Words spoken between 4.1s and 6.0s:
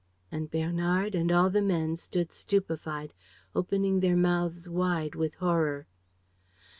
mouths wide with horror.